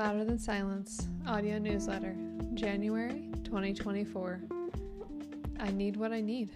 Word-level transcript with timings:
Louder 0.00 0.24
Than 0.24 0.38
Silence 0.38 1.08
audio 1.26 1.58
newsletter, 1.58 2.16
January 2.54 3.28
2024. 3.44 4.40
I 5.58 5.70
need 5.72 5.98
what 5.98 6.10
I 6.10 6.22
need. 6.22 6.48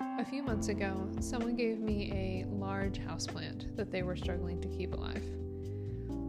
A 0.00 0.24
few 0.24 0.44
months 0.44 0.68
ago, 0.68 1.10
someone 1.18 1.56
gave 1.56 1.80
me 1.80 2.12
a 2.12 2.54
large 2.54 3.00
houseplant 3.00 3.74
that 3.74 3.90
they 3.90 4.04
were 4.04 4.14
struggling 4.14 4.60
to 4.60 4.68
keep 4.68 4.94
alive. 4.94 5.24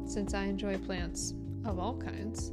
Since 0.07 0.33
I 0.33 0.45
enjoy 0.45 0.79
plants 0.79 1.35
of 1.63 1.77
all 1.77 1.97
kinds, 1.97 2.51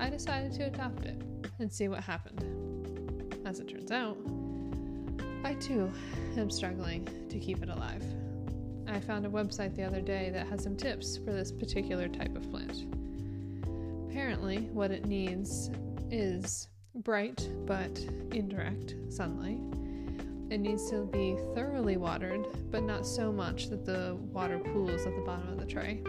I 0.00 0.08
decided 0.08 0.54
to 0.54 0.62
adopt 0.68 1.04
it 1.04 1.20
and 1.58 1.70
see 1.70 1.88
what 1.88 2.02
happened. 2.02 3.42
As 3.44 3.60
it 3.60 3.68
turns 3.68 3.90
out, 3.90 4.16
I 5.44 5.52
too 5.52 5.92
am 6.38 6.48
struggling 6.48 7.06
to 7.28 7.38
keep 7.38 7.62
it 7.62 7.68
alive. 7.68 8.02
I 8.86 9.00
found 9.00 9.26
a 9.26 9.28
website 9.28 9.74
the 9.74 9.82
other 9.82 10.00
day 10.00 10.30
that 10.30 10.46
has 10.48 10.62
some 10.62 10.76
tips 10.76 11.16
for 11.16 11.32
this 11.32 11.50
particular 11.50 12.08
type 12.08 12.36
of 12.36 12.50
plant. 12.50 12.84
Apparently, 14.08 14.68
what 14.72 14.90
it 14.90 15.06
needs 15.06 15.70
is 16.10 16.68
bright 16.96 17.48
but 17.66 17.98
indirect 18.32 18.94
sunlight. 19.08 19.58
It 20.50 20.58
needs 20.58 20.88
to 20.90 21.06
be 21.06 21.36
thoroughly 21.54 21.96
watered, 21.96 22.46
but 22.70 22.82
not 22.84 23.06
so 23.06 23.32
much 23.32 23.68
that 23.70 23.84
the 23.84 24.16
water 24.32 24.58
pools 24.58 25.06
at 25.06 25.16
the 25.16 25.22
bottom 25.22 25.48
of 25.48 25.58
the 25.58 25.66
tray. 25.66 26.02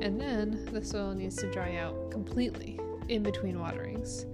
And 0.00 0.20
then 0.20 0.68
the 0.72 0.84
soil 0.84 1.12
needs 1.14 1.36
to 1.36 1.50
dry 1.50 1.76
out 1.76 2.10
completely 2.10 2.80
in 3.08 3.22
between 3.22 3.60
waterings. 3.60 4.26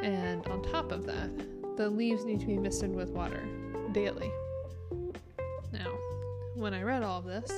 And 0.00 0.46
on 0.46 0.62
top 0.62 0.92
of 0.92 1.06
that, 1.06 1.30
the 1.76 1.88
leaves 1.88 2.24
need 2.24 2.40
to 2.40 2.46
be 2.46 2.58
misted 2.58 2.94
with 2.94 3.10
water 3.10 3.42
daily. 3.92 4.30
When 6.62 6.74
I 6.74 6.82
read 6.84 7.02
all 7.02 7.18
of 7.18 7.24
this, 7.24 7.50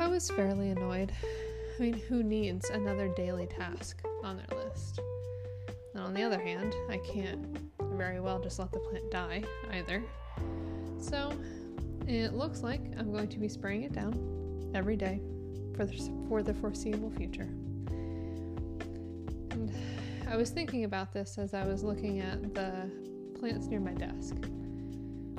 I 0.00 0.08
was 0.08 0.28
fairly 0.32 0.70
annoyed. 0.70 1.12
I 1.78 1.80
mean, 1.80 1.92
who 1.92 2.24
needs 2.24 2.68
another 2.70 3.06
daily 3.14 3.46
task 3.46 4.02
on 4.24 4.36
their 4.36 4.58
list? 4.64 4.98
And 5.94 6.02
on 6.02 6.12
the 6.12 6.24
other 6.24 6.40
hand, 6.40 6.74
I 6.90 6.96
can't 6.96 7.46
very 7.92 8.18
well 8.18 8.40
just 8.40 8.58
let 8.58 8.72
the 8.72 8.80
plant 8.80 9.08
die 9.12 9.44
either. 9.70 10.02
So 10.98 11.32
it 12.08 12.34
looks 12.34 12.64
like 12.64 12.80
I'm 12.98 13.12
going 13.12 13.28
to 13.28 13.38
be 13.38 13.48
spraying 13.48 13.84
it 13.84 13.92
down 13.92 14.72
every 14.74 14.96
day 14.96 15.20
for 15.76 15.86
the, 15.86 16.10
for 16.28 16.42
the 16.42 16.54
foreseeable 16.54 17.12
future. 17.12 17.48
And 19.52 19.72
I 20.28 20.36
was 20.36 20.50
thinking 20.50 20.82
about 20.82 21.12
this 21.12 21.38
as 21.38 21.54
I 21.54 21.64
was 21.64 21.84
looking 21.84 22.18
at 22.18 22.56
the 22.56 22.90
plants 23.38 23.68
near 23.68 23.78
my 23.78 23.94
desk. 23.94 24.34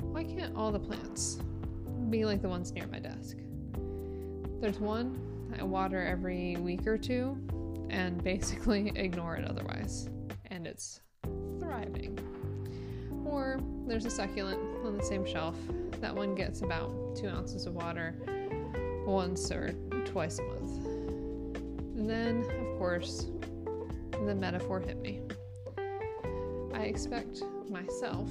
Why 0.00 0.24
can't 0.24 0.56
all 0.56 0.72
the 0.72 0.80
plants 0.80 1.38
be 2.10 2.24
like 2.24 2.42
the 2.42 2.48
ones 2.48 2.72
near 2.72 2.86
my 2.86 2.98
desk? 2.98 3.36
There's 4.60 4.78
one 4.78 5.56
I 5.58 5.62
water 5.62 6.04
every 6.04 6.56
week 6.56 6.86
or 6.86 6.98
two 6.98 7.36
and 7.90 8.22
basically 8.22 8.92
ignore 8.94 9.36
it 9.36 9.44
otherwise, 9.44 10.08
and 10.46 10.66
it's 10.66 11.00
thriving. 11.58 12.18
Or 13.24 13.60
there's 13.86 14.06
a 14.06 14.10
succulent 14.10 14.60
on 14.84 14.96
the 14.96 15.02
same 15.02 15.26
shelf. 15.26 15.56
That 16.00 16.14
one 16.14 16.34
gets 16.34 16.62
about 16.62 17.16
two 17.16 17.28
ounces 17.28 17.66
of 17.66 17.74
water 17.74 18.14
once 19.06 19.50
or 19.50 19.72
twice 20.04 20.38
a 20.38 20.42
month. 20.42 20.86
And 21.96 22.08
then, 22.08 22.44
of 22.44 22.78
course, 22.78 23.28
the 24.24 24.34
metaphor 24.34 24.80
hit 24.80 25.00
me. 25.00 25.20
I 26.72 26.84
expect 26.84 27.42
myself 27.68 28.28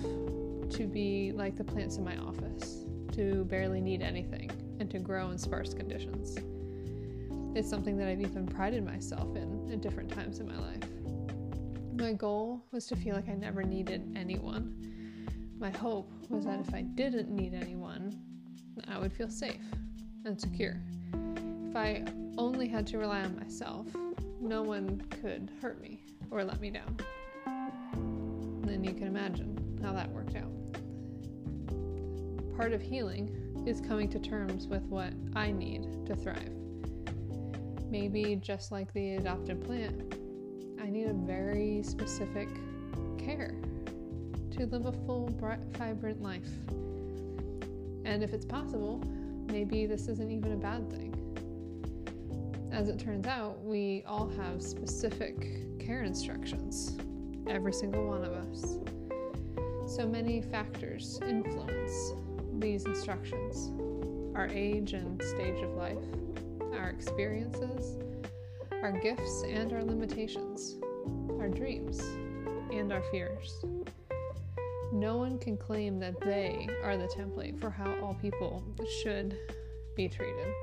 to 0.71 0.87
be 0.87 1.31
like 1.33 1.55
the 1.55 1.63
plants 1.63 1.97
in 1.97 2.03
my 2.03 2.17
office, 2.17 2.85
to 3.13 3.45
barely 3.45 3.81
need 3.81 4.01
anything, 4.01 4.51
and 4.79 4.89
to 4.91 4.99
grow 4.99 5.29
in 5.29 5.37
sparse 5.37 5.73
conditions. 5.73 6.37
It's 7.55 7.69
something 7.69 7.97
that 7.97 8.07
I've 8.07 8.21
even 8.21 8.45
prided 8.45 8.85
myself 8.85 9.35
in 9.35 9.69
at 9.71 9.81
different 9.81 10.11
times 10.11 10.39
in 10.39 10.47
my 10.47 10.57
life. 10.57 10.83
My 11.93 12.13
goal 12.13 12.63
was 12.71 12.85
to 12.87 12.95
feel 12.95 13.15
like 13.15 13.27
I 13.27 13.33
never 13.33 13.63
needed 13.63 14.13
anyone. 14.15 14.75
My 15.59 15.69
hope 15.69 16.11
was 16.29 16.45
that 16.45 16.59
if 16.59 16.73
I 16.73 16.81
didn't 16.81 17.29
need 17.29 17.53
anyone, 17.53 18.17
I 18.87 18.97
would 18.97 19.11
feel 19.11 19.29
safe 19.29 19.61
and 20.25 20.39
secure. 20.39 20.79
If 21.69 21.75
I 21.75 22.05
only 22.37 22.67
had 22.67 22.87
to 22.87 22.97
rely 22.97 23.21
on 23.21 23.37
myself, 23.37 23.87
no 24.39 24.61
one 24.61 25.01
could 25.21 25.51
hurt 25.61 25.81
me 25.81 26.01
or 26.31 26.43
let 26.43 26.61
me 26.61 26.69
down. 26.69 26.95
then 28.63 28.83
you 28.83 28.93
can 28.93 29.07
imagine 29.07 29.79
how 29.83 29.91
that 29.93 30.09
worked 30.11 30.35
out. 30.35 30.51
Part 32.59 32.73
of 32.73 32.81
healing 32.81 33.63
is 33.65 33.79
coming 33.79 34.09
to 34.09 34.19
terms 34.19 34.67
with 34.67 34.83
what 34.87 35.13
I 35.33 35.49
need 35.49 36.05
to 36.07 36.13
thrive. 36.13 36.51
Maybe 37.89 38.35
just 38.35 38.69
like 38.69 38.91
the 38.91 39.15
adopted 39.15 39.63
plant, 39.63 40.13
I 40.81 40.89
need 40.89 41.07
a 41.07 41.13
very 41.13 41.81
specific 41.83 42.49
care 43.17 43.55
to 44.51 44.65
live 44.65 44.87
a 44.87 44.91
full, 44.91 45.29
bright, 45.39 45.61
vibrant 45.77 46.21
life. 46.21 46.49
And 48.03 48.21
if 48.21 48.33
it's 48.33 48.43
possible, 48.43 49.01
maybe 49.47 49.85
this 49.85 50.09
isn't 50.09 50.29
even 50.29 50.51
a 50.51 50.57
bad 50.57 50.91
thing. 50.91 51.15
As 52.73 52.89
it 52.89 52.99
turns 52.99 53.25
out, 53.25 53.63
we 53.63 54.03
all 54.05 54.27
have 54.35 54.61
specific 54.61 55.79
care 55.79 56.03
instructions, 56.03 56.97
every 57.47 57.71
single 57.71 58.05
one 58.05 58.25
of 58.25 58.33
us. 58.33 58.79
So 59.87 60.05
many 60.05 60.41
factors 60.41 61.21
influence 61.25 62.15
these 62.59 62.85
instructions 62.85 63.71
our 64.35 64.47
age 64.47 64.93
and 64.93 65.21
stage 65.21 65.61
of 65.61 65.71
life, 65.71 65.97
our 66.77 66.89
experiences, 66.89 67.97
our 68.81 68.91
gifts 68.91 69.43
and 69.43 69.73
our 69.73 69.83
limitations, 69.83 70.75
our 71.39 71.49
dreams 71.49 71.99
and 72.71 72.93
our 72.93 73.01
fears. 73.11 73.65
No 74.93 75.17
one 75.17 75.37
can 75.39 75.57
claim 75.57 75.99
that 75.99 76.19
they 76.21 76.69
are 76.83 76.95
the 76.95 77.07
template 77.07 77.59
for 77.59 77.69
how 77.69 77.93
all 78.01 78.13
people 78.21 78.63
should 79.01 79.37
be 79.95 80.07
treated. 80.07 80.53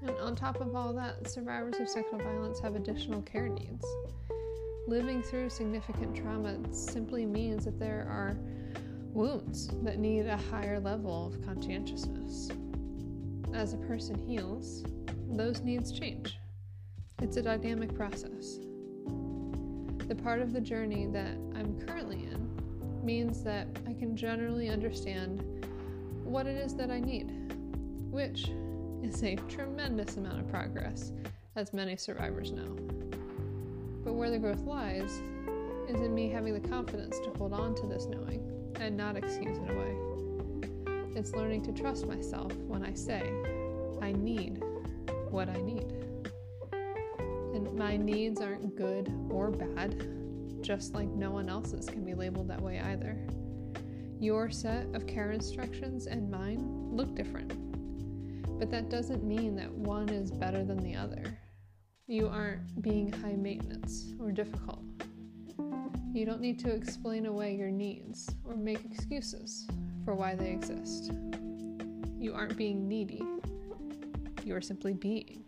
And 0.00 0.16
on 0.18 0.34
top 0.34 0.60
of 0.60 0.74
all 0.74 0.92
that, 0.94 1.28
survivors 1.28 1.78
of 1.78 1.88
sexual 1.88 2.18
violence 2.18 2.58
have 2.60 2.74
additional 2.74 3.20
care 3.22 3.48
needs. 3.48 3.84
Living 4.86 5.22
through 5.22 5.50
significant 5.50 6.16
trauma 6.16 6.56
simply 6.72 7.26
means 7.26 7.66
that 7.66 7.78
there 7.78 8.06
are 8.08 8.36
wounds 9.12 9.68
that 9.82 9.98
need 9.98 10.26
a 10.26 10.36
higher 10.36 10.78
level 10.78 11.26
of 11.26 11.44
conscientiousness. 11.44 12.50
As 13.52 13.72
a 13.72 13.78
person 13.78 14.16
heals, 14.16 14.84
those 15.28 15.60
needs 15.62 15.92
change. 15.92 16.38
It's 17.20 17.36
a 17.36 17.42
dynamic 17.42 17.94
process. 17.94 18.58
The 20.06 20.14
part 20.14 20.40
of 20.40 20.52
the 20.52 20.60
journey 20.60 21.06
that 21.12 21.36
I'm 21.54 21.80
currently 21.86 22.24
in 22.24 22.50
means 23.04 23.42
that 23.44 23.66
I 23.86 23.92
can 23.92 24.16
generally 24.16 24.68
understand 24.68 25.42
what 26.24 26.46
it 26.46 26.56
is 26.56 26.74
that 26.76 26.90
I 26.90 27.00
need, 27.00 27.54
which 28.10 28.50
is 29.02 29.22
a 29.22 29.36
tremendous 29.48 30.16
amount 30.16 30.40
of 30.40 30.48
progress, 30.48 31.12
as 31.56 31.72
many 31.72 31.96
survivors 31.96 32.52
know. 32.52 32.76
But 34.04 34.14
where 34.14 34.30
the 34.30 34.38
growth 34.38 34.62
lies 34.62 35.20
is 35.90 36.00
in 36.00 36.14
me 36.14 36.28
having 36.28 36.54
the 36.54 36.68
confidence 36.68 37.18
to 37.20 37.30
hold 37.38 37.52
on 37.52 37.74
to 37.74 37.86
this 37.86 38.06
knowing 38.06 38.72
and 38.76 38.96
not 38.96 39.16
excuse 39.16 39.58
it 39.58 39.70
away. 39.70 39.96
It's 41.14 41.32
learning 41.32 41.62
to 41.64 41.72
trust 41.72 42.06
myself 42.06 42.52
when 42.66 42.84
I 42.84 42.94
say, 42.94 43.22
I 44.00 44.12
need 44.12 44.62
what 45.30 45.48
I 45.48 45.60
need. 45.60 45.92
And 46.72 47.74
my 47.74 47.96
needs 47.96 48.40
aren't 48.40 48.76
good 48.76 49.12
or 49.28 49.50
bad, 49.50 50.06
just 50.62 50.94
like 50.94 51.08
no 51.08 51.30
one 51.30 51.48
else's 51.48 51.86
can 51.86 52.04
be 52.04 52.14
labeled 52.14 52.48
that 52.48 52.60
way 52.60 52.80
either. 52.80 53.18
Your 54.20 54.50
set 54.50 54.86
of 54.94 55.06
care 55.06 55.32
instructions 55.32 56.06
and 56.06 56.30
mine 56.30 56.90
look 56.92 57.14
different 57.14 57.52
but 58.60 58.70
that 58.70 58.90
doesn't 58.90 59.24
mean 59.24 59.56
that 59.56 59.72
one 59.72 60.10
is 60.10 60.30
better 60.30 60.62
than 60.62 60.76
the 60.76 60.94
other. 60.94 61.38
You 62.06 62.28
aren't 62.28 62.82
being 62.82 63.10
high 63.10 63.32
maintenance 63.32 64.12
or 64.20 64.30
difficult. 64.30 64.84
You 66.12 66.26
don't 66.26 66.40
need 66.40 66.58
to 66.60 66.70
explain 66.72 67.26
away 67.26 67.54
your 67.54 67.70
needs 67.70 68.34
or 68.44 68.56
make 68.56 68.84
excuses 68.84 69.68
for 70.04 70.12
why 70.12 70.34
they 70.34 70.50
exist. 70.50 71.12
You 72.18 72.34
aren't 72.34 72.56
being 72.56 72.88
needy. 72.88 73.22
You 74.44 74.56
are 74.56 74.60
simply 74.60 74.92
being. 74.92 75.44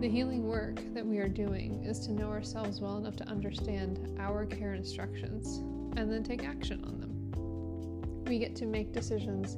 The 0.00 0.08
healing 0.08 0.48
work 0.48 0.80
that 0.92 1.06
we 1.06 1.18
are 1.18 1.28
doing 1.28 1.84
is 1.84 2.00
to 2.00 2.12
know 2.12 2.30
ourselves 2.30 2.80
well 2.80 2.96
enough 2.96 3.14
to 3.16 3.28
understand 3.28 4.18
our 4.18 4.44
care 4.44 4.74
instructions 4.74 5.58
and 5.96 6.10
then 6.10 6.24
take 6.24 6.42
action 6.42 6.84
on 6.84 6.98
them. 6.98 8.24
We 8.26 8.40
get 8.40 8.56
to 8.56 8.66
make 8.66 8.92
decisions 8.92 9.56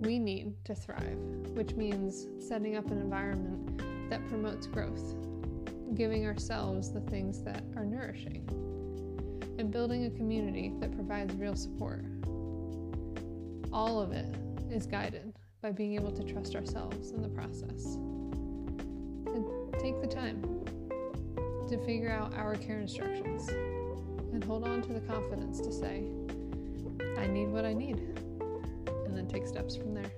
we 0.00 0.18
need 0.18 0.54
to 0.64 0.74
thrive, 0.74 1.18
which 1.52 1.74
means 1.74 2.28
setting 2.40 2.76
up 2.76 2.90
an 2.90 2.98
environment 2.98 4.08
that 4.08 4.26
promotes 4.28 4.66
growth, 4.66 5.14
giving 5.94 6.26
ourselves 6.26 6.92
the 6.92 7.00
things 7.00 7.42
that 7.42 7.62
are 7.76 7.84
nourishing, 7.84 8.44
and 9.58 9.70
building 9.70 10.06
a 10.06 10.10
community 10.10 10.72
that 10.80 10.92
provides 10.94 11.34
real 11.36 11.54
support. 11.54 12.04
All 13.72 14.00
of 14.00 14.12
it 14.12 14.34
is 14.70 14.86
guided 14.86 15.34
by 15.62 15.72
being 15.72 15.94
able 15.94 16.12
to 16.12 16.22
trust 16.22 16.54
ourselves 16.54 17.12
in 17.12 17.22
the 17.22 17.28
process. 17.28 17.96
And 19.26 19.44
take 19.80 20.00
the 20.00 20.06
time 20.06 20.42
to 21.68 21.78
figure 21.84 22.10
out 22.10 22.34
our 22.34 22.56
care 22.56 22.80
instructions 22.80 23.48
and 24.32 24.42
hold 24.44 24.64
on 24.66 24.82
to 24.82 24.92
the 24.92 25.00
confidence 25.00 25.60
to 25.60 25.72
say, 25.72 26.04
I 27.18 27.26
need 27.26 27.46
what 27.46 27.64
I 27.64 27.72
need, 27.72 27.98
and 29.06 29.16
then 29.16 29.26
take 29.28 29.46
steps 29.46 29.76
from 29.76 29.94
there. 29.94 30.10